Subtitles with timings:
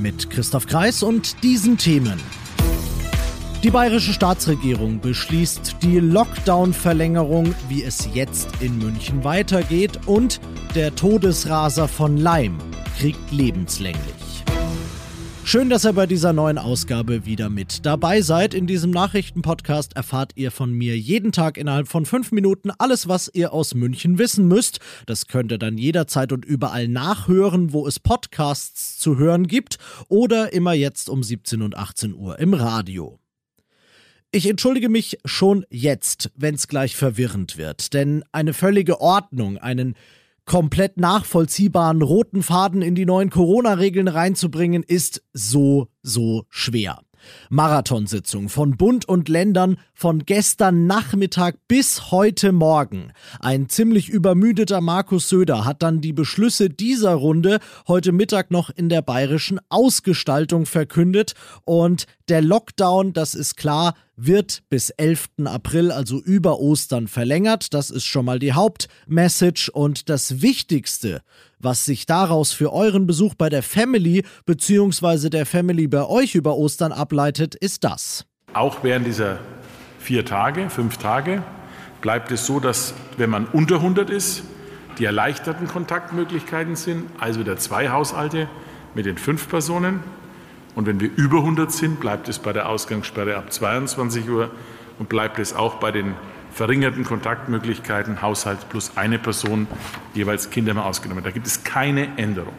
[0.00, 2.18] Mit Christoph Kreis und diesen Themen.
[3.62, 10.40] Die bayerische Staatsregierung beschließt die Lockdown-Verlängerung, wie es jetzt in München weitergeht, und
[10.74, 12.56] der Todesraser von Leim
[12.98, 14.29] kriegt lebenslänglich.
[15.50, 18.54] Schön, dass ihr bei dieser neuen Ausgabe wieder mit dabei seid.
[18.54, 23.28] In diesem Nachrichtenpodcast erfahrt ihr von mir jeden Tag innerhalb von fünf Minuten alles, was
[23.34, 24.78] ihr aus München wissen müsst.
[25.06, 30.52] Das könnt ihr dann jederzeit und überall nachhören, wo es Podcasts zu hören gibt oder
[30.52, 33.18] immer jetzt um 17 und 18 Uhr im Radio.
[34.30, 39.96] Ich entschuldige mich schon jetzt, wenn es gleich verwirrend wird, denn eine völlige Ordnung, einen
[40.50, 46.98] komplett nachvollziehbaren roten Faden in die neuen Corona-Regeln reinzubringen, ist so, so schwer.
[47.50, 53.12] Marathonsitzung von Bund und Ländern von gestern Nachmittag bis heute Morgen.
[53.38, 58.88] Ein ziemlich übermüdeter Markus Söder hat dann die Beschlüsse dieser Runde heute Mittag noch in
[58.88, 61.34] der bayerischen Ausgestaltung verkündet
[61.64, 63.94] und der Lockdown, das ist klar,
[64.26, 65.28] wird bis 11.
[65.44, 67.74] April, also über Ostern, verlängert.
[67.74, 71.22] Das ist schon mal die Hauptmessage und das Wichtigste,
[71.58, 75.30] was sich daraus für euren Besuch bei der Family bzw.
[75.30, 78.26] der Family bei euch über Ostern ableitet, ist das.
[78.52, 79.38] Auch während dieser
[79.98, 81.42] vier Tage, fünf Tage,
[82.00, 84.42] bleibt es so, dass wenn man unter 100 ist,
[84.98, 88.48] die erleichterten Kontaktmöglichkeiten sind, also wieder zwei Haushalte
[88.94, 90.00] mit den fünf Personen.
[90.74, 94.50] Und wenn wir über 100 sind, bleibt es bei der Ausgangssperre ab 22 Uhr
[94.98, 96.14] und bleibt es auch bei den
[96.52, 99.66] verringerten Kontaktmöglichkeiten, Haushalt plus eine Person,
[100.14, 101.24] jeweils Kinder mal ausgenommen.
[101.24, 102.54] Da gibt es keine Änderung.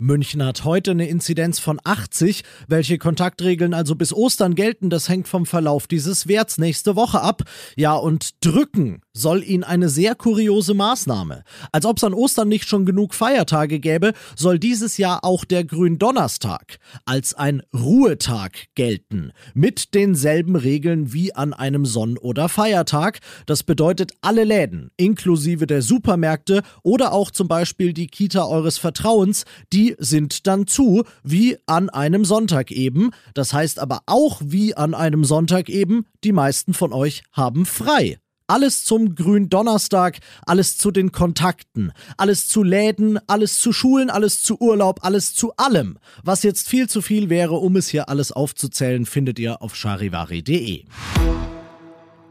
[0.00, 2.42] München hat heute eine Inzidenz von 80.
[2.68, 7.42] Welche Kontaktregeln also bis Ostern gelten, das hängt vom Verlauf dieses Werts nächste Woche ab.
[7.76, 11.44] Ja, und drücken soll ihn eine sehr kuriose Maßnahme.
[11.72, 15.64] Als ob es an Ostern nicht schon genug Feiertage gäbe, soll dieses Jahr auch der
[15.64, 19.32] Gründonnerstag als ein Ruhetag gelten.
[19.54, 23.20] Mit denselben Regeln wie an einem Sonn- oder Feiertag.
[23.46, 29.44] Das bedeutet, alle Läden, inklusive der Supermärkte oder auch zum Beispiel die Kita eures Vertrauens,
[29.72, 33.10] die sind dann zu, wie an einem Sonntag eben.
[33.34, 38.18] Das heißt aber auch wie an einem Sonntag eben, die meisten von euch haben frei.
[38.46, 44.60] Alles zum Gründonnerstag, alles zu den Kontakten, alles zu Läden, alles zu Schulen, alles zu
[44.60, 45.98] Urlaub, alles zu allem.
[46.22, 50.84] Was jetzt viel zu viel wäre, um es hier alles aufzuzählen, findet ihr auf charivari.de.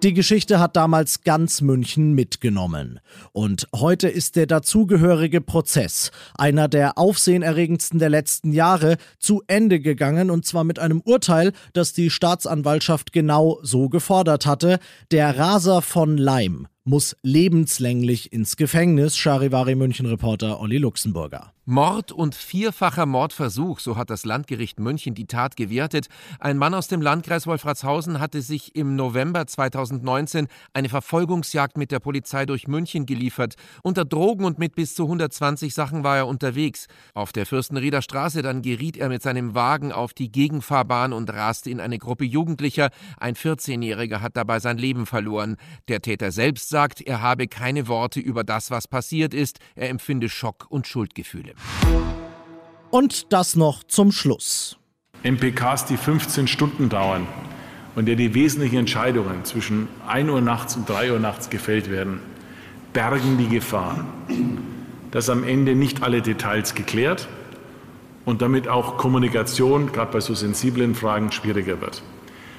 [0.03, 2.99] Die Geschichte hat damals ganz München mitgenommen.
[3.31, 10.29] Und heute ist der dazugehörige Prozess, einer der aufsehenerregendsten der letzten Jahre, zu Ende gegangen
[10.29, 14.79] und zwar mit einem Urteil, das die Staatsanwaltschaft genau so gefordert hatte.
[15.11, 21.52] Der Raser von Leim muss lebenslänglich ins Gefängnis, Charivari München Reporter Olli Luxemburger.
[21.65, 26.07] Mord und vierfacher Mordversuch, so hat das Landgericht München die Tat gewertet.
[26.41, 32.01] Ein Mann aus dem Landkreis Wolfratshausen hatte sich im November 2019 eine Verfolgungsjagd mit der
[32.01, 33.55] Polizei durch München geliefert.
[33.81, 36.87] Unter Drogen und mit bis zu 120 Sachen war er unterwegs.
[37.13, 41.69] Auf der Fürstenrieder Straße dann geriet er mit seinem Wagen auf die Gegenfahrbahn und raste
[41.69, 42.89] in eine Gruppe Jugendlicher.
[43.17, 45.55] Ein 14-Jähriger hat dabei sein Leben verloren.
[45.87, 49.59] Der Täter selbst sagt, er habe keine Worte über das, was passiert ist.
[49.75, 51.52] Er empfinde Schock und Schuldgefühle.
[52.89, 54.77] Und das noch zum Schluss.
[55.23, 57.27] MPKs, die 15 Stunden dauern
[57.95, 62.19] und der die wesentlichen Entscheidungen zwischen 1 Uhr nachts und 3 Uhr nachts gefällt werden,
[62.91, 64.05] bergen die Gefahr,
[65.11, 67.27] dass am Ende nicht alle Details geklärt
[68.25, 72.03] und damit auch Kommunikation, gerade bei so sensiblen Fragen, schwieriger wird.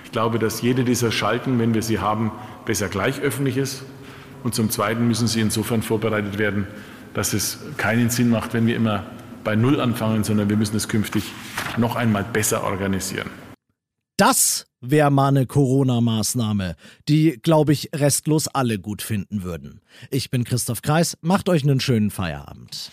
[0.04, 2.30] Ich glaube, dass jede dieser Schalten, wenn wir sie haben,
[2.64, 3.84] besser gleich öffentlich ist
[4.42, 6.66] und zum Zweiten müssen sie insofern vorbereitet werden,
[7.14, 9.04] dass es keinen Sinn macht, wenn wir immer
[9.44, 11.24] bei Null anfangen, sondern wir müssen es künftig
[11.76, 13.30] noch einmal besser organisieren.
[14.16, 16.76] Das wäre mal eine Corona-Maßnahme,
[17.08, 19.80] die, glaube ich, restlos alle gut finden würden.
[20.10, 22.92] Ich bin Christoph Kreis, macht euch einen schönen Feierabend.